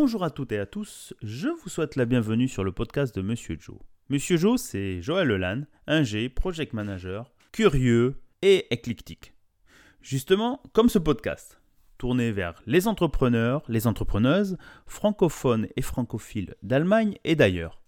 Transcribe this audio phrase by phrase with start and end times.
[0.00, 3.20] Bonjour à toutes et à tous, je vous souhaite la bienvenue sur le podcast de
[3.20, 3.80] Monsieur Joe.
[4.08, 5.64] Monsieur Joe, c'est Joël Lelan,
[6.04, 9.34] G project manager, curieux et éclectique.
[10.00, 11.60] Justement, comme ce podcast,
[11.98, 14.56] tourné vers les entrepreneurs, les entrepreneuses,
[14.86, 17.82] francophones et francophiles d'Allemagne et d'ailleurs.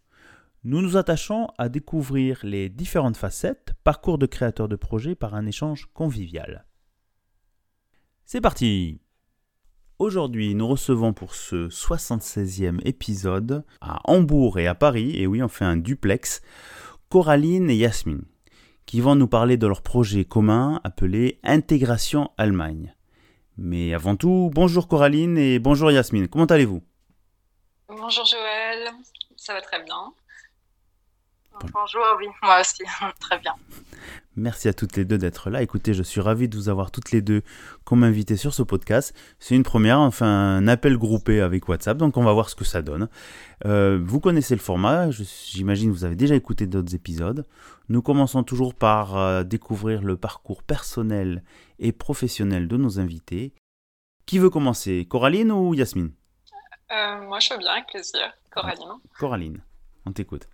[0.65, 5.47] Nous nous attachons à découvrir les différentes facettes, parcours de créateurs de projets par un
[5.47, 6.67] échange convivial.
[8.25, 9.01] C'est parti
[10.01, 15.49] Aujourd'hui, nous recevons pour ce 76e épisode à Hambourg et à Paris, et oui, on
[15.49, 16.41] fait un duplex,
[17.11, 18.25] Coraline et Yasmine,
[18.87, 22.95] qui vont nous parler de leur projet commun appelé Intégration Allemagne.
[23.59, 26.81] Mais avant tout, bonjour Coraline et bonjour Yasmine, comment allez-vous?
[27.87, 28.89] Bonjour Joël,
[29.37, 30.15] ça va très bien.
[31.73, 32.83] Bonjour, oui, moi aussi,
[33.21, 33.55] très bien.
[34.37, 35.61] Merci à toutes les deux d'être là.
[35.61, 37.43] Écoutez, je suis ravi de vous avoir toutes les deux
[37.85, 39.15] comme invitées sur ce podcast.
[39.39, 42.65] C'est une première, enfin un appel groupé avec WhatsApp, donc on va voir ce que
[42.65, 43.09] ça donne.
[43.67, 47.47] Euh, vous connaissez le format, j'imagine que vous avez déjà écouté d'autres épisodes.
[47.89, 51.43] Nous commençons toujours par euh, découvrir le parcours personnel
[51.79, 53.53] et professionnel de nos invités.
[54.27, 56.13] Qui veut commencer, Coraline ou Yasmine?
[56.93, 58.33] Euh, Moi, je veux bien, avec plaisir.
[58.51, 58.99] Coraline.
[59.19, 59.61] Coraline,
[60.07, 60.49] on t'écoute.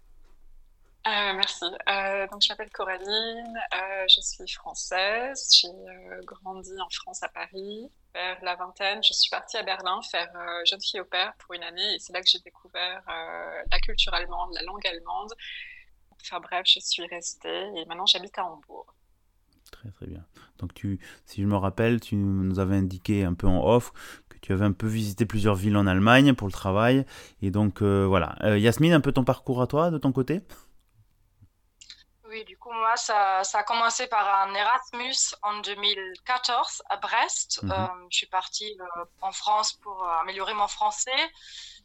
[1.07, 1.65] Euh, merci.
[1.65, 5.69] Euh, donc, je m'appelle Coraline, euh, je suis française, j'ai
[6.25, 7.89] grandi en France à Paris.
[8.13, 10.33] Vers la vingtaine, je suis partie à Berlin faire
[10.65, 14.15] jeune fille au père pour une année et c'est là que j'ai découvert la culture
[14.15, 15.35] allemande, la langue allemande.
[16.23, 18.95] Enfin bref, je suis restée et maintenant j'habite à Hambourg.
[19.71, 20.25] Très très bien.
[20.57, 20.71] Donc
[21.27, 23.93] si je me rappelle, tu nous avais indiqué un peu en off
[24.31, 27.05] que tu avais un peu visité plusieurs villes en Allemagne pour le travail.
[27.43, 28.35] Et donc voilà.
[28.57, 30.41] Yasmine, un peu ton parcours à toi de ton côté?
[32.37, 37.63] Oui, du coup, moi, ça, ça, a commencé par un Erasmus en 2014 à Brest.
[37.63, 37.73] Mhm.
[37.73, 41.23] Euh, je suis partie euh, en France pour euh, améliorer mon français.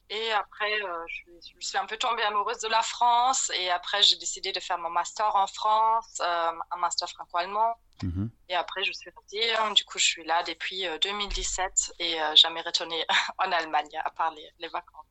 [0.10, 0.78] Et après,
[1.08, 3.50] je, suis un peu tombée amoureuse de la France.
[3.56, 7.76] Et après, j'ai décidé de faire mon master en France, un master franco-allemand.
[8.04, 8.30] Mhm.
[8.50, 9.40] Et après, je suis partie.
[9.74, 13.06] Du coup, je suis là depuis 2017 et jamais retournée
[13.38, 15.06] en Allemagne, à part les vacances.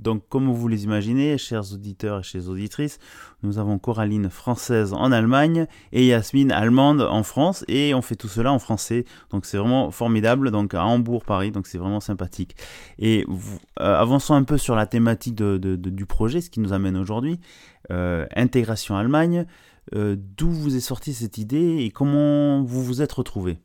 [0.00, 2.98] Donc, comme vous les imaginez, chers auditeurs et chers auditrices,
[3.42, 8.28] nous avons Coraline française en Allemagne et Yasmine allemande en France, et on fait tout
[8.28, 9.04] cela en français.
[9.30, 10.50] Donc, c'est vraiment formidable.
[10.50, 12.56] Donc, à Hambourg, Paris, donc c'est vraiment sympathique.
[12.98, 17.38] Et euh, avançons un peu sur la thématique du projet, ce qui nous amène aujourd'hui.
[17.90, 19.46] Euh, intégration Allemagne.
[19.94, 23.58] Euh, d'où vous est sortie cette idée et comment vous vous êtes retrouvés?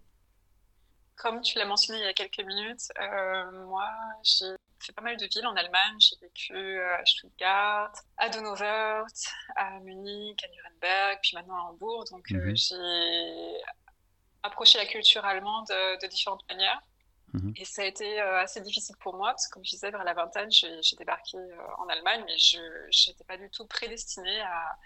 [1.15, 2.91] Comme tu l'as mentionné il y a quelques minutes,
[3.67, 3.89] moi,
[4.23, 4.55] j'ai
[4.85, 5.95] fait pas mal de villes en Allemagne.
[5.99, 12.05] J'ai vécu euh, à Stuttgart, à Donauwörth, à Munich, à Nuremberg, puis maintenant à Hambourg.
[12.11, 12.55] Donc euh, mhm.
[12.55, 13.61] j'ai
[14.43, 16.81] approché la culture allemande de, différentes manières.
[17.33, 17.53] Mhm.
[17.57, 20.03] Et ça a été euh, assez difficile pour moi, parce que comme je disais, vers
[20.03, 21.37] la vingtaine, j'ai débarqué
[21.77, 24.77] en Allemagne, mais je n'étais pas du tout prédestinée à,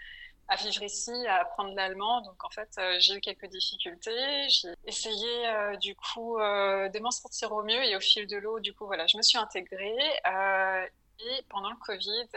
[0.50, 2.20] à vivre ici, à apprendre l'allemand.
[2.22, 4.48] Donc en fait, euh, j'ai eu quelques difficultés.
[4.48, 8.36] J'ai essayé euh, du coup euh, de m'en sortir au mieux et au fil de
[8.36, 9.96] l'eau, du coup voilà, je me suis intégrée.
[11.22, 12.28] et pendant le Covid,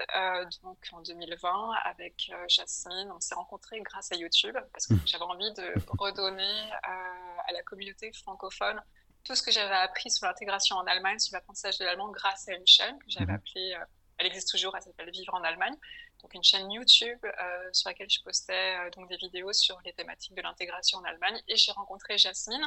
[0.61, 5.51] donc en 2020, avec Jasmine, on s'est rencontrés grâce à YouTube parce que j'avais envie
[5.53, 8.79] de redonner à la communauté francophone
[9.23, 12.55] tout ce que j'avais appris sur l'intégration en Allemagne, sur l'apprentissage de l'allemand grâce à
[12.55, 13.35] une chaîne que j'avais mhm.
[13.35, 13.77] appelée,
[14.17, 15.77] elle existe toujours, elle s'appelle Vivre en Allemagne
[16.23, 19.93] donc une chaîne YouTube euh, sur laquelle je postais euh, donc des vidéos sur les
[19.93, 21.39] thématiques de l'intégration en Allemagne.
[21.49, 22.65] Et j'ai rencontré Jasmine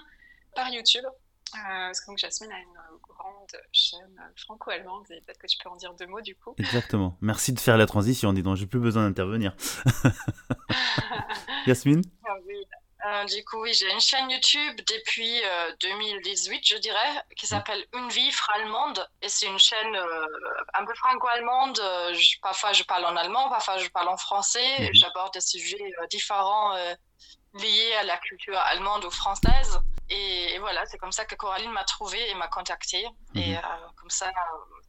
[0.55, 1.05] par YouTube.
[1.55, 5.71] Euh, parce que donc Jasmine a une grande chaîne franco-allemande et peut-être que tu peux
[5.71, 6.55] en dire deux mots du coup.
[6.59, 7.17] Exactement.
[7.21, 9.57] Merci de faire la transition, dis donc, j'ai plus besoin d'intervenir.
[11.67, 12.26] Yasmine oui.
[13.07, 15.41] Euh, du coup, oui, j'ai une chaîne YouTube depuis
[15.81, 19.09] 2018, euh, je dirais, qui s'appelle Une vie allemande.
[19.23, 20.27] Et c'est une chaîne euh,
[20.75, 21.81] un peu franco-allemande.
[22.43, 24.81] parfois, je parle en allemand, parfois, je parle en français.
[24.81, 24.95] Mhm.
[24.95, 26.75] J'aborde des sujets différents
[27.55, 29.81] liés à la culture allemande ou française.
[30.09, 33.07] Et, voilà, c'est comme ça que Coraline m'a trouvé et m'a contacté.
[33.37, 33.61] Et mhm.
[33.97, 34.33] comme ça,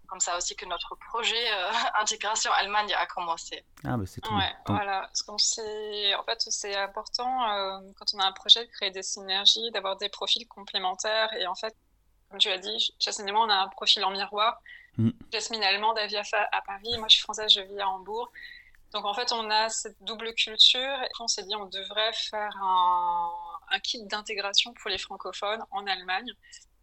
[0.07, 1.71] comme ça aussi que notre projet euh,
[2.01, 3.63] intégration Allemagne a commencé.
[3.83, 4.37] Ah, bah c'est cool.
[4.37, 5.01] Ouais, voilà.
[5.01, 9.03] Parce qu'on en fait, c'est important euh, quand on a un projet de créer des
[9.03, 11.31] synergies, d'avoir des profils complémentaires.
[11.33, 11.75] Et en fait,
[12.29, 14.61] comme tu l'as dit, Jasmine et moi, on a un profil en miroir.
[14.97, 15.11] Mm.
[15.31, 16.97] Jasmine allemande, elle vit à, Paris.
[16.97, 18.31] Moi, je suis française, je vis à Hambourg.
[18.93, 21.01] Donc, en fait, on a cette double culture.
[21.03, 23.31] Et on s'est dit, on devrait faire un,
[23.69, 26.31] un kit d'intégration pour les francophones en Allemagne.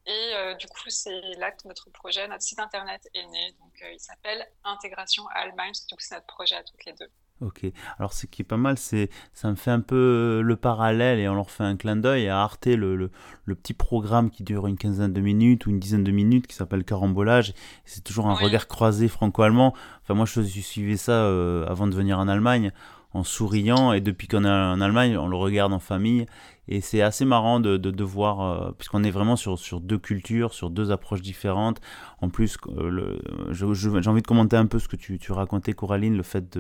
[0.06, 3.54] Et euh, du coup, c'est là que notre projet, notre site internet est né.
[3.60, 5.72] Donc, euh, il s'appelle Intégration Allemagne.
[5.88, 7.08] Du coup, c'est notre projet à toutes les deux.
[7.40, 7.66] Ok.
[7.98, 11.28] Alors, ce qui est pas mal, c'est ça me fait un peu le parallèle et
[11.28, 13.10] on leur fait un clin d'œil à Arte, le, le,
[13.44, 16.54] le, petit programme qui dure une quinzaine de minutes ou une dizaine de minutes qui
[16.54, 17.52] s'appelle Carambolage.
[17.84, 19.74] C'est toujours un regard croisé franco-allemand.
[20.02, 22.72] Enfin, moi, je suivais ça euh, avant de venir en Allemagne
[23.14, 26.26] en souriant et depuis qu'on est en Allemagne, on le regarde en famille
[26.66, 30.54] et c'est assez marrant de, de, voir, euh, puisqu'on est vraiment sur, sur deux cultures,
[30.54, 31.80] sur deux approches différentes.
[32.20, 33.18] En plus, euh,
[33.50, 36.58] j'ai envie de commenter un peu ce que tu, tu racontais, Coraline, le fait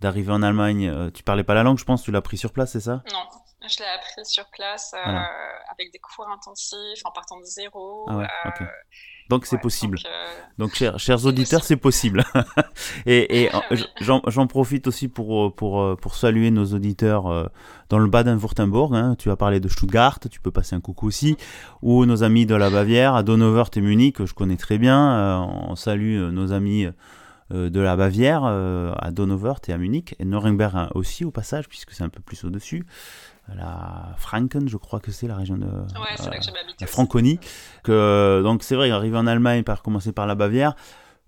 [0.00, 0.88] d'arriver en Allemagne.
[0.88, 3.02] Euh, tu parlais pas la langue, je pense, tu l'as appris sur place, c'est ça?
[3.12, 3.18] Non,
[3.68, 4.94] je l'ai appris sur place
[5.70, 8.06] avec des cours intensifs, en partant de zéro.
[8.08, 8.26] Ah ouais,
[9.30, 9.98] donc c'est possible.
[10.58, 12.24] Donc, chers, chers auditeurs, c'est possible.
[13.06, 13.50] et, et
[14.00, 17.46] j'en profite aussi pour, pour, pour saluer nos auditeurs euh,
[17.88, 18.94] dans le Baden-Württemberg.
[18.94, 19.16] Hein.
[19.18, 21.36] Tu as parlé de Stuttgart, tu peux passer un coucou aussi.
[21.80, 25.16] Ou nos amis de la Bavière, à Donauwörth et Munich, que je connais très bien.
[25.16, 25.38] Euh,
[25.68, 26.86] on salue euh, nos amis
[27.50, 30.16] de la Bavière, à Donauwörth et à Munich.
[30.18, 32.84] Et Nuremberg hein, aussi au passage, puisque c'est un peu plus au-dessus
[33.54, 35.66] la Franken, je crois que c'est la région de
[36.80, 37.38] la Franconie.
[37.82, 40.74] Que, donc c'est vrai, arriver en Allemagne par commencer par la Bavière,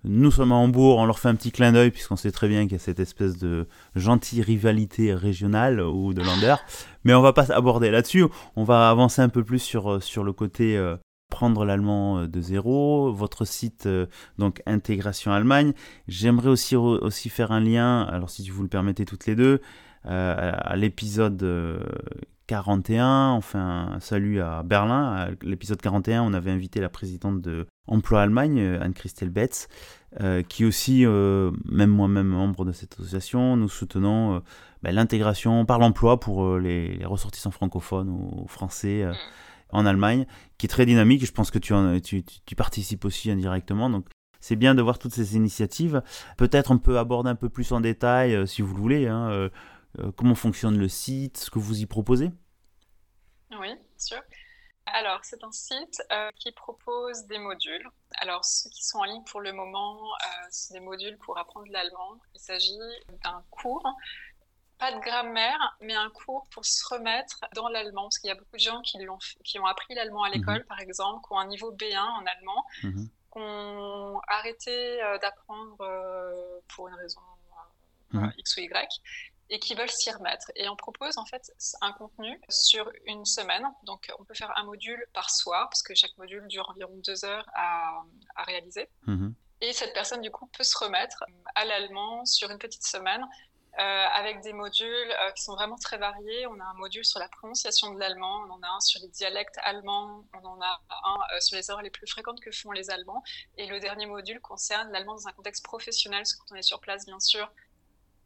[0.08, 2.62] nous sommes à Hambourg, on leur fait un petit clin d'œil puisqu'on sait très bien
[2.62, 3.66] qu'il y a cette espèce de
[3.96, 6.56] gentille rivalité régionale ou de Lander.
[7.04, 8.24] Mais on va pas aborder là-dessus.
[8.54, 10.96] On va avancer un peu plus sur, sur le côté euh,
[11.28, 13.12] prendre l'allemand euh, de zéro.
[13.12, 14.06] Votre site, euh,
[14.38, 15.72] donc Intégration Allemagne.
[16.06, 19.60] J'aimerais aussi, aussi faire un lien, alors si vous le permettez toutes les deux,
[20.06, 21.42] euh, à l'épisode
[22.46, 25.12] 41, euh, enfin un salut à Berlin.
[25.12, 29.68] À l'épisode 41, on avait invité la présidente de Emploi Allemagne, euh, Anne-Christelle Betz,
[30.48, 34.42] qui aussi, même moi-même membre de cette association, nous soutenons
[34.82, 39.04] ben, l'intégration par l'emploi pour les, ressortissants francophones ou français
[39.72, 40.24] en Allemagne,
[40.56, 41.26] qui est très dynamique.
[41.26, 41.74] Je pense que tu,
[42.22, 43.90] tu, participes aussi indirectement.
[43.90, 44.06] Donc
[44.40, 46.02] c'est bien de voir toutes ces initiatives.
[46.36, 49.48] Peut-être on peut aborder un peu plus en détail, si vous le voulez, hein, euh,
[50.16, 52.30] comment fonctionne le site, ce que vous y proposez?
[53.50, 54.22] Oui, bien sûr.
[54.86, 57.88] Alors, c'est un site euh, qui propose des modules.
[58.20, 61.66] Alors, ceux qui sont en ligne pour le moment, euh, c'est des modules pour apprendre
[61.70, 62.20] l'allemand.
[62.34, 62.78] Il s'agit
[63.24, 63.84] d'un cours,
[64.78, 68.04] pas de grammaire, mais un cours pour se remettre dans l'allemand.
[68.04, 70.60] Parce qu'il y a beaucoup de gens qui, ont, qui ont appris l'allemand à l'école,
[70.60, 70.66] mhm.
[70.66, 73.08] par exemple, qui ont un niveau B1 en allemand, mhm.
[73.32, 75.76] qui ont arrêté d'apprendre
[76.68, 77.20] pour une raison
[78.12, 78.32] mhm.
[78.38, 78.88] X ou Y,
[79.50, 80.50] et qui veulent s'y remettre.
[80.56, 83.64] Et on propose en fait un contenu sur une semaine.
[83.84, 87.24] Donc on peut faire un module par soir, parce que chaque module dure environ deux
[87.24, 88.02] heures à,
[88.34, 88.88] à réaliser.
[89.06, 89.34] Mhm.
[89.62, 93.26] Et cette personne, du coup, peut se remettre à l'allemand sur une petite semaine.
[93.78, 96.46] Euh, avec des modules euh, qui sont vraiment très variés.
[96.46, 99.08] On a un module sur la prononciation de l'allemand, on en a un sur les
[99.08, 102.70] dialectes allemands, on en a un euh, sur les erreurs les plus fréquentes que font
[102.70, 103.22] les Allemands.
[103.58, 106.80] Et le dernier module concerne l'allemand dans un contexte professionnel, que quand on est sur
[106.80, 107.52] place, bien sûr,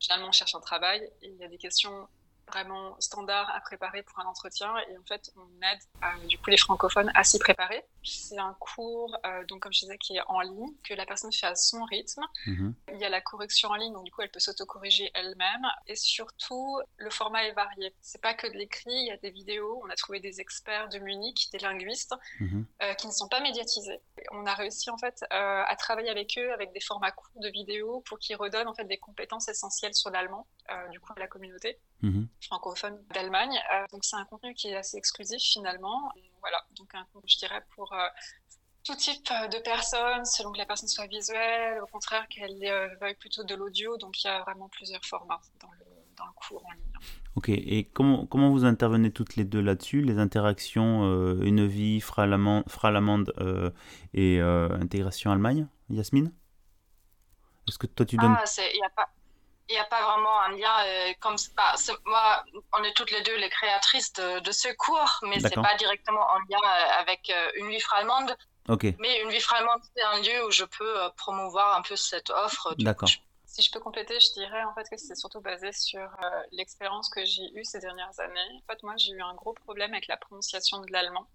[0.00, 2.08] Finalement, on cherche un travail il y a des questions
[2.50, 6.50] vraiment standard à préparer pour un entretien et en fait on aide euh, du coup
[6.50, 7.84] les francophones à s'y préparer.
[8.02, 11.32] C'est un cours euh, donc comme je disais qui est en ligne que la personne
[11.32, 12.22] fait à son rythme.
[12.46, 12.74] Mhm.
[12.92, 15.96] Il y a la correction en ligne donc du coup elle peut s'auto-corriger elle-même et
[15.96, 17.94] surtout le format est varié.
[18.00, 19.80] C'est pas que de l'écrit, il y a des vidéos.
[19.84, 22.66] On a trouvé des experts de Munich, des linguistes mhm.
[22.82, 24.00] euh, qui ne sont pas médiatisés.
[24.32, 28.00] On a réussi en fait à travailler avec eux avec des formats courts de vidéos
[28.06, 30.46] pour qu'ils redonnent en fait des compétences essentielles sur l'allemand
[30.90, 31.78] du coup à la communauté.
[32.02, 33.58] Mhm francophone d'Allemagne.
[33.72, 36.10] Euh, donc c'est un contenu qui est assez exclusif finalement.
[36.40, 38.06] Voilà, donc un contenu, je dirais, pour euh,
[38.84, 42.58] tout type euh, de personnes, selon que la personne soit visuelle, au contraire qu'elle
[43.00, 43.96] veuille plutôt de l'audio.
[43.98, 45.84] Donc il y a vraiment plusieurs formats dans le,
[46.16, 46.92] dans le cours en ligne.
[47.36, 50.02] Ok, et comment, comment vous intervenez toutes les deux là-dessus?
[50.02, 51.04] Les interactions
[51.40, 53.70] Une vie, Fralamande euh,
[54.14, 55.68] et Intégration Allemagne?
[55.88, 56.32] Yasmine?
[57.68, 58.36] Est-ce que toi tu donnes...
[58.36, 59.08] Ah, il n'y a pas
[59.70, 61.74] il n'y a pas vraiment un lien euh, comme bah,
[62.04, 62.44] moi
[62.76, 66.20] on est toutes les deux les créatrices de, de ce cours mais c'est pas directement
[66.20, 68.36] en lien euh, avec euh, une vie allemande
[68.98, 72.74] mais une vie allemande c'est un lieu où je peux promouvoir un peu cette offre
[72.78, 73.08] d'accord
[73.46, 76.08] si je peux compléter, je dirais en fait que c'est surtout basé sur
[76.52, 78.62] l'expérience que j'ai eue ces dernières années.
[78.62, 81.26] En fait, moi, j'ai eu un gros problème avec la prononciation de l'allemand.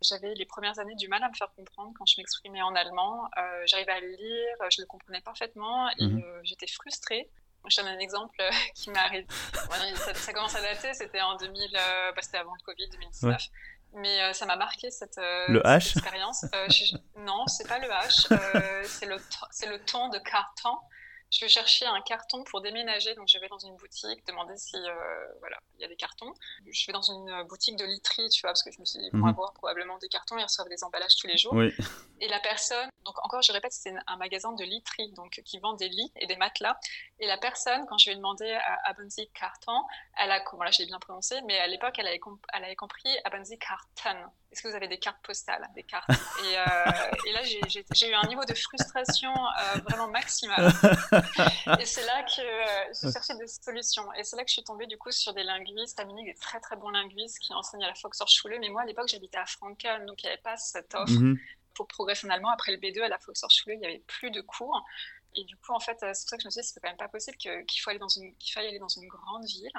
[0.00, 3.28] J'avais les premières années du mal à me faire comprendre quand je m'exprimais en allemand.
[3.64, 6.22] J'arrivais à le lire, je le comprenais parfaitement et mhm.
[6.44, 7.28] j'étais frustrée
[7.70, 9.26] je donne un exemple euh, qui m'est arrivé.
[10.14, 13.36] ça, commence à dater, c'était en 2000, euh, bah, c'était avant le Covid, 2019.
[13.94, 15.92] Mais euh, ça m'a marqué cette, le H?
[15.96, 16.44] expérience.
[17.16, 20.76] non, c'est pas le H, c'est le, le ton de carton.
[21.30, 23.14] Je cherchais un carton pour déménager.
[23.14, 26.32] Donc, je vais dans une boutique, demander si, euh, voilà, il y a des cartons.
[26.70, 29.10] Je vais dans une boutique de literie, tu vois, parce que je me suis dit,
[29.10, 29.28] pour Mhm.
[29.28, 31.52] avoir probablement des cartons, ils reçoivent des emballages tous les jours.
[31.54, 31.74] Oui.
[32.20, 35.74] Et la personne, donc encore, je répète, c'est un magasin de literie, donc qui vend
[35.74, 36.78] des lits et des matelas.
[37.20, 39.82] Et la personne, quand je lui ai demandé à Abonzi carton,
[40.18, 42.64] elle a, bon là, je l'ai bien prononcé, mais à l'époque, elle avait, comp- elle
[42.64, 44.18] avait compris Abonzi carton.
[44.50, 48.14] Est-ce que vous avez des cartes postales, des cartes et, euh, et là, j'ai- eu
[48.14, 50.56] un niveau de frustration euh, vraiment maximal.
[51.80, 54.12] Et c'est là que euh, j'ai cherché des solutions.
[54.14, 56.34] Et c'est là que je suis tombée du coup sur des linguistes, à Munich, des
[56.34, 58.58] très très bons linguistes qui enseignent à la Volkshochschule.
[58.60, 61.38] Mais moi, à l'époque, j'habitais à Franken, donc il n'y avait pas cette offre Mhm.
[61.74, 62.50] pour progresser en allemand.
[62.50, 64.82] Après le B2 à la Volkshochschule, il n'y avait plus de cours.
[65.34, 66.80] Et du coup, en fait, euh, c'est pour ça que je me suis dit, c'est
[66.80, 69.44] quand même pas possible qu'il faut aller dans une, qu'il faille aller dans une grande
[69.44, 69.70] ville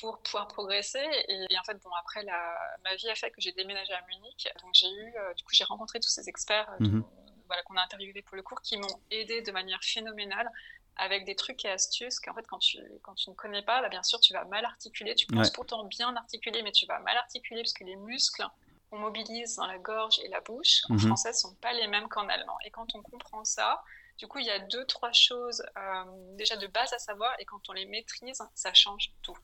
[0.00, 1.04] pour pouvoir progresser.
[1.28, 4.48] Et, en fait, bon, après, la, ma vie a fait que j'ai déménagé à Munich.
[4.62, 7.04] Donc, j'ai eu, euh, du coup, j'ai rencontré tous ces experts euh, Mhm.
[7.52, 10.50] Voilà, qu'on a interviewés pour le cours qui m'ont aidé de manière phénoménale
[10.96, 13.88] avec des trucs et astuces qu'en fait, quand tu, quand tu ne connais pas, bah,
[13.88, 15.14] bien sûr, tu vas mal articuler.
[15.14, 15.54] Tu penses Ouais.
[15.54, 18.44] pourtant bien articuler, mais tu vas mal articuler parce que les muscles
[18.90, 21.00] qu'on mobilise dans la gorge et la bouche en Mhm.
[21.00, 22.56] français ne sont pas les mêmes qu'en allemand.
[22.66, 23.82] Et quand on comprend ça,
[24.18, 26.04] du coup, il y a deux, trois choses euh,
[26.36, 29.36] déjà de base à savoir, et quand on les maîtrise, ça change tout.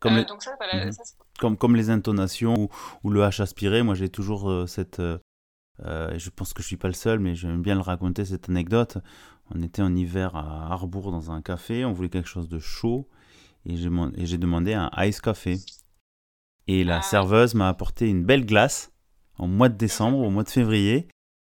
[0.00, 0.92] Comme, Euh, les, donc ça, voilà, Mhm.
[0.92, 1.02] ça,
[1.40, 2.68] comme, comme les intonations ou,
[3.04, 5.00] ou le H aspiré, moi j'ai toujours euh, cette.
[5.84, 8.48] Euh, je pense que je suis pas le seul, mais j'aime bien le raconter cette
[8.48, 8.98] anecdote.
[9.54, 13.08] On était en hiver à Harbourg dans un café, on voulait quelque chose de chaud
[13.64, 15.58] et j'ai demandé un ice café.
[16.68, 17.02] Et la Ah.
[17.02, 18.92] serveuse m'a apporté une belle glace
[19.38, 21.08] en mois de décembre, au mois de février.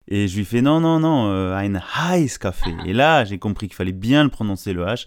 [0.08, 1.80] Et je lui fais non, non, non, euh, ein
[2.18, 2.72] Ice café.
[2.86, 5.06] Et là, j'ai compris qu'il fallait bien le prononcer le H.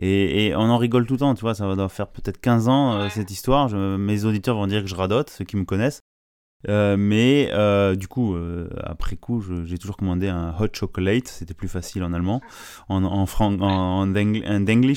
[0.00, 2.40] Et, et on en rigole tout le temps, tu vois, ça va doit faire peut-être
[2.40, 3.68] 15 ans euh, cette histoire.
[3.68, 6.00] Je- mes auditeurs vont dire que je radote, ceux qui me connaissent.
[6.68, 11.54] Euh, mais euh, du coup, euh, après coup, j'ai toujours commandé un hot chocolate, c'était
[11.54, 12.42] plus facile en allemand.
[12.88, 13.58] En, en, fran-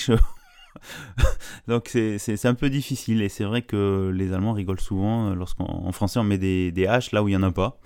[1.67, 2.17] donc c'est-
[2.48, 3.22] un peu difficile.
[3.22, 6.86] Et c'est vrai que les Allemands rigolent souvent lorsqu'en en français on met des, des
[6.86, 7.79] H là où il n'y en a pas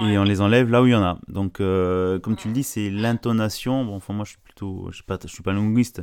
[0.00, 1.18] et on les enlève là où il y en a.
[1.26, 3.84] Donc, euh, comme tu le dis, c'est l'intonation.
[3.84, 6.02] Bon, enfin, moi, je suis plutôt, je suis pas, je suis pas linguiste,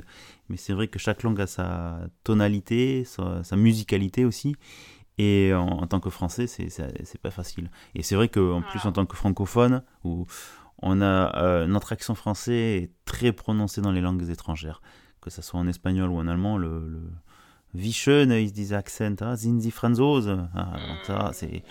[0.49, 4.55] mais c'est vrai que chaque langue a sa tonalité, sa, sa musicalité aussi.
[5.17, 7.69] Et en, en tant que français, c'est, pas facile.
[7.93, 10.25] Et c'est vrai qu'en plus, en tant que francophone, où
[10.81, 14.81] on a euh, notre accent français est très prononcé dans les langues étrangères,
[15.21, 17.01] que ce soit en espagnol ou en allemand, le, le
[17.75, 20.47] Wie schön ist dieser Akzent, sind Sie Franzose.
[20.55, 21.63] Ah, ça, c'est,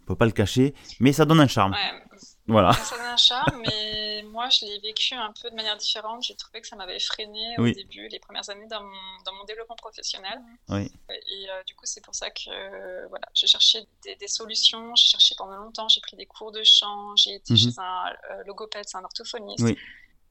[0.00, 1.72] on peut pas le cacher, mais ça donne un charme.
[1.72, 2.07] Ouais,
[2.48, 2.72] Voilà.
[2.72, 6.22] ça donne un charme, mais moi, je l'ai vécu un peu de manière différente.
[6.22, 9.44] J'ai trouvé que ça m'avait freiné au début, les premières années dans mon, dans mon
[9.44, 10.40] développement professionnel.
[10.68, 10.90] Oui.
[11.10, 14.94] Et euh, du coup, c'est pour ça que euh, voilà, j'ai cherché des, des solutions.
[14.94, 15.88] J'ai cherché pendant longtemps.
[15.88, 17.14] J'ai pris des cours de chant.
[17.16, 17.58] J'ai été Mhm.
[17.58, 19.62] chez un euh, logopède, c'est un orthophoniste.
[19.64, 19.76] Oui.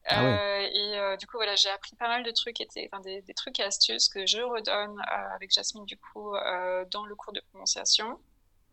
[0.10, 0.30] Ah ouais.
[0.40, 3.22] Euh, et euh, du coup, voilà, j'ai appris pas mal de trucs, et des, des,
[3.22, 7.14] des trucs et astuces que je redonne euh, avec Jasmine, du coup, euh, dans le
[7.16, 8.18] cours de prononciation.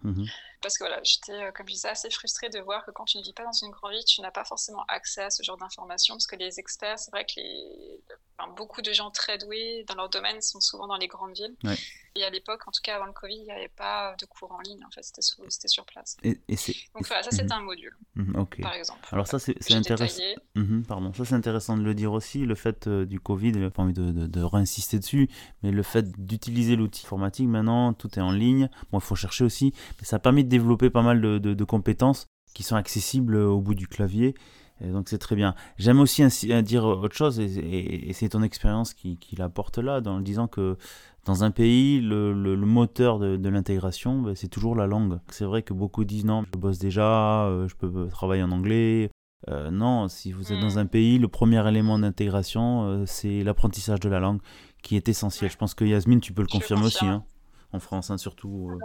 [0.03, 0.27] Mhm.
[0.65, 3.19] Parce que voilà, j'étais, euh, comme je disais, assez frustrée de voir que quand tu
[3.19, 5.59] ne vis pas dans une grande ville, tu n'as pas forcément accès à ce genre
[5.59, 6.15] d'informations.
[6.15, 8.01] Parce que les experts, c'est vrai que les...
[8.39, 11.55] enfin, beaucoup de gens très doués dans leur domaine sont souvent dans les grandes villes.
[11.65, 11.77] Ouais.
[12.17, 14.53] Et à l'époque, en tout cas avant le Covid, il n'y avait pas de cours
[14.53, 16.17] en ligne, en fait, c'était sur, c'était sur place.
[16.23, 16.73] Et, et c'est.
[16.95, 19.01] Donc voilà, ça c'était un module, Mhm, par exemple.
[19.11, 20.23] Alors ça c'est c'est intéressant.
[20.55, 23.69] Mhm, pardon, ça c'est intéressant de le dire aussi, le fait euh, du Covid, j'ai
[23.69, 25.29] pas envie de, de, de réinsister dessus,
[25.65, 29.43] mais le fait d'utiliser l'outil informatique maintenant, tout est en ligne, bon il faut chercher
[29.43, 33.37] aussi, mais ça permet de développer pas mal de, de- de compétences qui sont accessibles
[33.37, 34.35] au bout du clavier,
[34.81, 35.55] et donc c'est très bien.
[35.79, 39.79] J'aime aussi euh, dire autre chose, et, et- et c'est ton expérience qui, qui l'apporte
[39.79, 40.77] là, le disant que
[41.25, 45.19] dans un pays, le, le- le moteur de, de l'intégration, ben, c'est toujours la langue.
[45.31, 49.11] C'est vrai que beaucoup disent non, je bosse déjà, euh, je peux travailler en anglais,
[49.49, 50.85] euh, non, si vous êtes dans Mm.
[50.85, 54.41] un pays, le premier élément d'intégration, euh, c'est l'apprentissage de la langue
[54.83, 55.51] qui est essentiel.
[55.51, 57.25] Je pense que Yasmine, tu peux le Je confirmer aussi, hein,
[57.73, 58.69] en France, hein, surtout.
[58.71, 58.79] euh.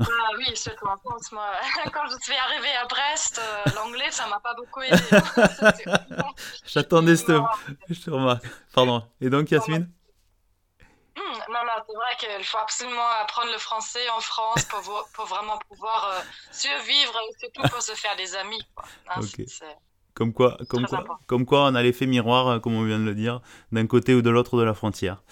[0.00, 1.50] Ah oui, surtout en France, moi.
[1.92, 4.96] Quand je suis arrivée à Brest, euh, l'anglais, ça m'a pas beaucoup aidé.
[5.58, 5.90] C'était-
[6.66, 7.32] J'attendais ce...
[7.32, 7.46] Non,
[7.88, 8.44] Je te remarque.
[8.74, 9.02] Pardon.
[9.20, 9.90] Et donc, Yasmine?
[11.16, 11.20] Hmm,
[11.52, 15.26] non, non, c'est vrai qu'il faut absolument apprendre le français en France pour, vo- pour
[15.26, 16.20] vraiment pouvoir euh,
[16.52, 18.62] survivre et surtout pour se faire des amis.
[18.74, 18.84] Quoi.
[19.08, 19.76] Hein, c'est- c'est-
[20.14, 21.18] comme quoi, comme, quoi, important.
[21.26, 23.40] comme quoi, on a l'effet miroir, euh, comme on vient de le dire,
[23.72, 25.22] d'un côté ou de l'autre de la frontière.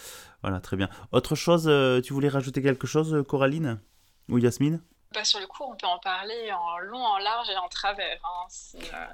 [0.42, 0.88] Voilà, très bien.
[1.12, 1.70] Autre chose,
[2.04, 3.80] tu voulais rajouter quelque chose, Coraline?
[4.28, 4.82] Ou Yasmine?
[5.14, 8.18] Bah, sur le cours, on peut en parler en long, en large et en travers,
[8.24, 9.06] hein, si, euh,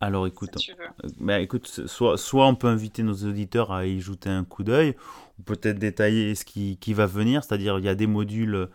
[0.00, 0.84] Alors si écoute, veux.
[1.04, 4.64] Euh, bah, écoute, soit, soit on peut inviter nos auditeurs à y jeter un coup
[4.64, 4.96] d'œil,
[5.38, 8.68] ou peut-être détailler ce qui, qui va venir, c'est-à-dire il y a des modules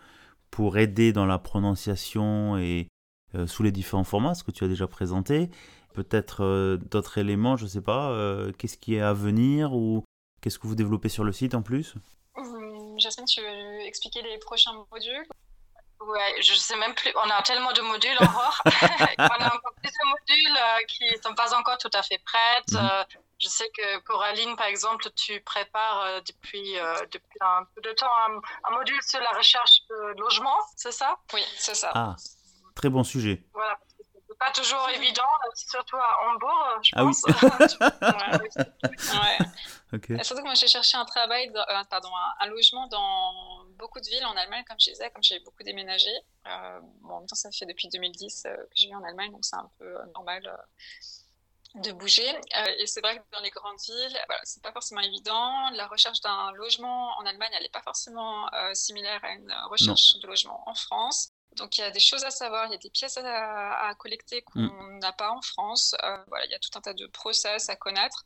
[0.50, 2.88] pour aider dans la prononciation et
[3.46, 5.50] sous les différents formats, ce que tu as déjà présenté.
[5.92, 8.16] Peut-être d'autres éléments, je ne sais pas,
[8.56, 10.04] qu'est-ce qui est à venir ou
[10.40, 11.96] qu'est-ce que vous développez sur le site en plus?
[12.36, 15.26] Hum, Jasmine, tu veux expliquer les prochains modules?
[16.00, 17.12] Ouais, je sais même plus.
[17.16, 18.60] On a tellement de modules encore.
[19.18, 22.72] on a encore plus de modules qui ne sont pas encore tout à fait prêtes.
[22.72, 23.04] Mhm.
[23.38, 27.92] Je sais que Coraline, par exemple, tu prépares euh, depuis, euh, depuis un peu de
[27.92, 28.10] temps
[28.64, 31.18] un, module sur la recherche de logement, c'est ça?
[31.34, 31.90] Oui, c'est ça.
[31.94, 32.16] Ah,
[32.74, 33.44] très bon sujet.
[33.52, 33.78] Voilà,
[34.36, 35.22] c'est pas toujours évident,
[35.54, 37.22] surtout à Hambourg, je ah pense.
[37.26, 37.34] Oui.
[39.20, 39.38] ouais.
[40.24, 44.26] Surtout que moi, j'ai cherché un travail, euh, pardon, un, logement dans beaucoup de villes
[44.26, 46.10] en Allemagne, comme je disais, comme j'ai beaucoup déménagé.
[47.02, 49.56] bon, en même temps, ça fait depuis 2010 que je vis en Allemagne, donc c'est
[49.56, 50.42] un peu normal
[51.76, 52.28] de bouger.
[52.28, 55.70] Euh, et c'est vrai que dans les grandes villes, voilà, c'est pas forcément évident.
[55.70, 60.18] La recherche d'un logement en Allemagne, elle n'est pas forcément euh, similaire à une recherche
[60.18, 61.30] de logement en France.
[61.56, 64.42] Donc il y a des choses à savoir, il y a des pièces à, collecter
[64.42, 64.98] qu'on mm.
[65.00, 65.94] n'a pas en France.
[66.04, 68.24] Euh, voilà, il y a tout un tas de process à connaître,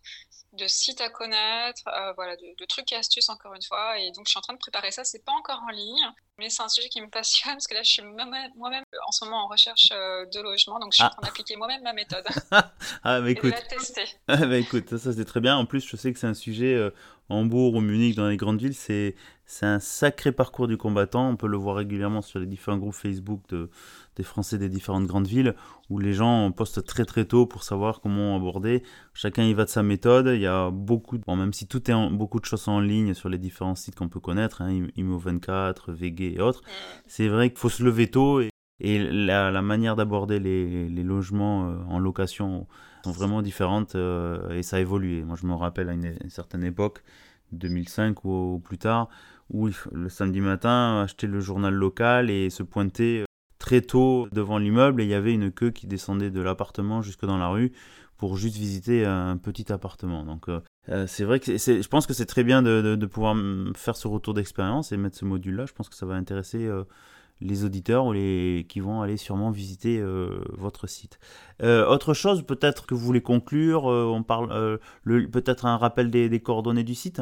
[0.53, 1.83] de sites à connaître,
[2.17, 3.99] voilà, de, de, trucs et astuces encore une fois.
[3.99, 5.05] Et donc je suis en train de préparer ça.
[5.05, 7.83] C'est pas encore en ligne, mais c'est un sujet qui me passionne parce que là,
[7.83, 11.09] je suis moi-même en ce moment en recherche euh, de logement, donc je suis en
[11.09, 11.11] ah.
[11.11, 13.45] train d'appliquer moi-même ma méthode ah, bah, écoute.
[13.45, 14.05] et de la tester.
[14.27, 15.57] Ah, bah, écoute, ça c'est très bien.
[15.57, 16.91] En plus, je sais que c'est un sujet euh,
[17.29, 19.15] Hambourg ou Munich, dans les grandes villes, c'est
[19.63, 21.29] un sacré parcours du combattant.
[21.29, 23.71] On peut le voir régulièrement sur les différents groupes Facebook de,
[24.17, 25.55] des Français des différentes grandes villes,
[25.89, 28.83] où les gens postent très très tôt pour savoir comment aborder.
[29.15, 30.29] Chacun y va de sa méthode.
[30.35, 33.15] Il y a beaucoup, bon, même si tout est en, beaucoup de choses en ligne
[33.15, 36.63] sur les différents sites qu'on peut connaître, hein, Imo24, VG et autres,
[37.07, 38.51] c'est vrai qu'il faut se lever tôt et,
[38.83, 42.67] la, manière d'aborder les, logements euh, en location
[43.05, 45.23] sont vraiment différentes euh, et ça a évolué.
[45.23, 47.03] Moi, je me rappelle à une, certaine époque,
[47.53, 49.09] 2005 ou, plus tard,
[49.51, 53.25] où le samedi matin, acheter le journal local et se pointer
[53.61, 57.25] très tôt devant l'immeuble et il y avait une queue qui descendait de l'appartement jusque
[57.25, 57.73] dans la rue
[58.17, 60.25] pour juste visiter un petit appartement.
[60.25, 63.37] Donc euh, c'est vrai que je pense que c'est très bien de, de, pouvoir
[63.77, 65.67] faire ce retour d'expérience et mettre ce module-là.
[65.67, 66.69] Je pense que ça va intéresser
[67.41, 71.19] les auditeurs ou les, qui vont aller sûrement visiter euh, votre site.
[71.63, 76.41] Euh, autre chose, peut-être que vous voulez conclure, euh, on parle peut-être un rappel des,
[76.41, 77.21] coordonnées du site?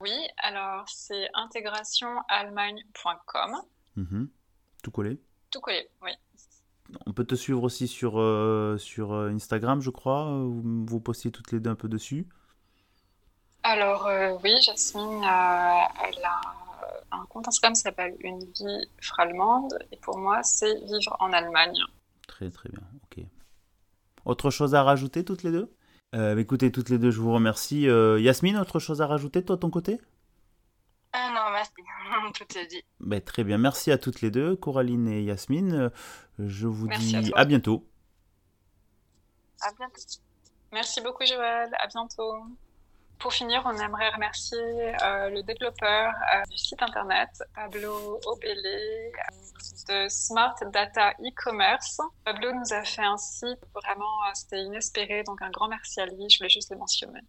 [0.00, 3.56] Oui, alors c'est intégrationallemagne.com.
[3.96, 4.28] Mhm.
[4.82, 5.20] Tout collé?
[5.50, 6.10] Tout collé, oui.
[7.06, 8.12] On peut te suivre aussi sur,
[8.78, 10.24] sur Instagram, je crois.
[10.24, 12.26] Vous, vous postez toutes les deux un peu dessus.
[13.62, 14.08] Alors
[14.42, 16.40] oui, Jasmine, elle a
[17.12, 21.78] un compte Instagram s'appelle Une vie frallemande et pour moi, c'est vivre en Allemagne.
[22.26, 23.24] Très très bien, ok.
[24.24, 25.72] Autre chose à rajouter toutes les deux?
[26.14, 27.88] Euh, Écoutez, toutes les deux, je vous remercie.
[27.88, 30.00] Euh, Yasmine, autre chose à rajouter, toi, ton côté?
[31.44, 31.72] Non, merci.
[32.34, 32.84] Tout est dit.
[33.00, 35.74] Ben, très bien, merci à toutes les deux, Coraline et Yasmine.
[35.74, 35.90] Euh,
[36.38, 37.86] je vous dis à, bientôt.
[39.62, 40.00] À bientôt.
[40.72, 41.70] Merci beaucoup, Joël.
[41.78, 42.44] À bientôt.
[43.20, 50.04] Pour finir, on aimerait remercier euh, le développeur euh, du site internet, Pablo Obele, euh,
[50.04, 52.00] de Smart Data e-commerce.
[52.24, 56.30] Pablo nous a fait un site vraiment, c'était inespéré, donc un grand merci à lui,
[56.30, 57.20] je voulais juste le mentionner.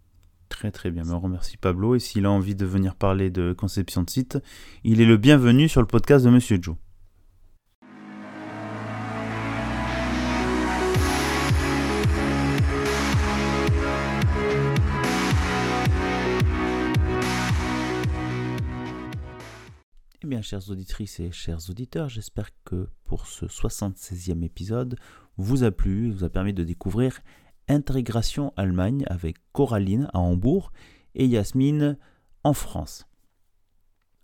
[0.62, 4.04] Très très bien, on remercie Pablo et s'il a envie de venir parler de conception
[4.04, 4.38] de site,
[4.84, 6.76] il est le bienvenu sur le podcast de Monsieur Joe.
[20.32, 24.95] bien, chères auditrices et chers auditeurs, j'espère que pour ce 76e épisode
[25.36, 27.19] vous a plu, vous a permis de découvrir
[27.67, 30.71] Intégration Allemagne avec Coraline à Hambourg
[31.15, 31.97] et Yasmine
[32.43, 33.06] en France.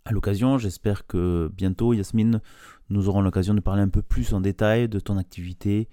[0.04, 2.40] À l'occasion, j'espère que bientôt, Yasmine,
[2.88, 5.88] nous aurons l'occasion de parler un peu plus en détail de ton activité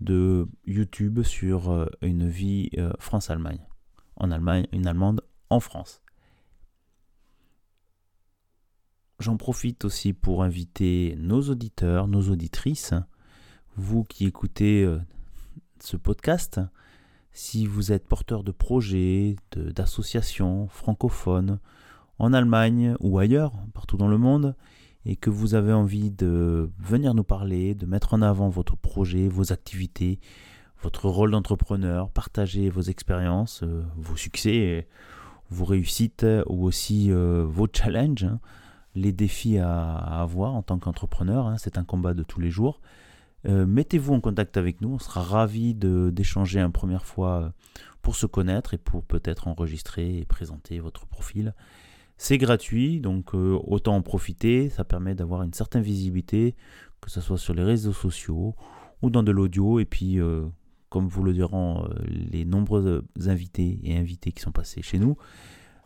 [0.00, 3.64] de YouTube sur euh, une vie euh, France-Allemagne.
[4.16, 6.02] En Allemagne, une Allemande en France.
[9.20, 12.94] J'en profite aussi pour inviter nos auditeurs, nos auditrices,
[13.76, 14.98] vous qui écoutez euh,
[15.84, 16.60] ce podcast,
[17.32, 21.58] si vous êtes porteur de projets, d'associations francophones
[22.18, 24.56] en Allemagne ou ailleurs, partout dans le monde,
[25.04, 29.28] et que vous avez envie de venir nous parler, de mettre en avant votre projet,
[29.28, 30.20] vos activités,
[30.82, 34.88] votre rôle d'entrepreneur, partager vos expériences, euh, vos succès,
[35.50, 38.40] vos réussites ou aussi euh, vos challenges, hein,
[38.94, 41.46] les défis à, avoir en tant qu'entrepreneur.
[41.46, 42.80] Hein, c'est un combat de tous les jours.
[43.46, 44.94] Euh, mettez-vous en contact avec nous.
[44.94, 47.48] On sera ravis d'échanger une première fois euh,
[48.02, 51.54] pour se connaître et pour peut-être enregistrer et présenter votre profil.
[52.16, 54.70] C'est gratuit, donc euh, autant en profiter.
[54.70, 56.54] Ça permet d'avoir une certaine visibilité,
[57.00, 58.54] que ce soit sur les réseaux sociaux
[59.02, 59.78] ou dans de l'audio.
[59.78, 60.18] Et puis,
[60.88, 65.16] comme vous le diront les nombreux invités et invités qui sont passés chez nous,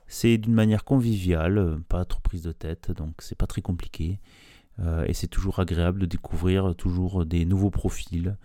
[0.06, 4.20] c'est d'une manière conviviale, pas trop prise de tête, donc c'est pas très compliqué.
[5.06, 8.36] Et c'est toujours agréable de découvrir toujours des nouveaux profils,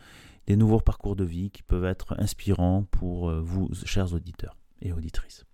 [0.48, 5.46] des nouveaux parcours de vie qui peuvent être inspirants pour vous, chers auditeurs et auditrices.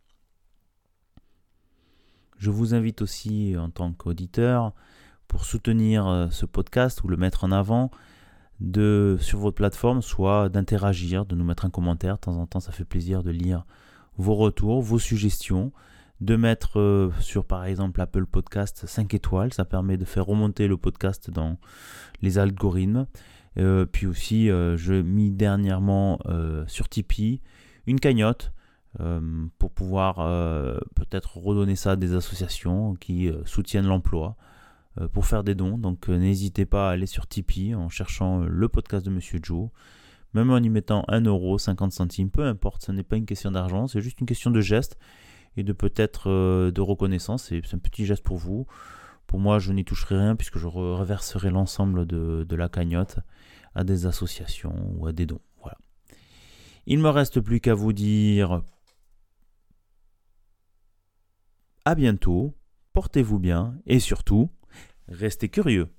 [2.37, 4.73] Je vous invite aussi en tant qu'auditeur,
[5.27, 7.91] pour soutenir euh, ce podcast ou le mettre en avant,
[8.61, 12.15] de sur votre plateforme, soit d'interagir, de nous mettre un commentaire.
[12.15, 13.65] De temps en temps, ça fait plaisir de lire
[14.17, 15.71] vos retours, vos suggestions,
[16.21, 20.67] de mettre euh, sur par exemple Apple Podcast 5 étoiles, ça permet de faire remonter
[20.67, 21.57] le podcast dans
[22.21, 23.07] les algorithmes.
[23.57, 26.19] Euh, puis aussi, je mis dernièrement
[26.67, 27.41] sur Tipeee
[27.87, 28.53] une cagnotte
[28.99, 29.21] euh,
[29.59, 34.35] pour pouvoir euh, peut-être redonner ça à des associations qui euh, soutiennent l'emploi
[35.13, 35.77] pour faire des dons.
[35.77, 39.69] Donc n'hésitez pas à aller sur Tipeee en cherchant le podcast de Monsieur Joe.
[40.33, 43.49] Même en y mettant 1 euro, 50 centimes, peu importe, ce n'est pas une question
[43.49, 44.97] d'argent, c'est juste une question de geste
[45.57, 46.29] et de peut-être
[46.71, 47.45] de reconnaissance.
[47.49, 48.67] C'est un petit geste pour vous.
[49.27, 53.19] Pour moi, je n'y toucherai rien puisque je reverserai l'ensemble de, la cagnotte
[53.75, 55.41] à des associations ou à des dons.
[55.61, 55.77] Voilà.
[56.87, 58.63] Il ne me reste plus qu'à vous dire
[61.85, 62.55] à bientôt,
[62.93, 64.49] portez-vous bien et surtout,
[65.07, 65.89] restez curieux.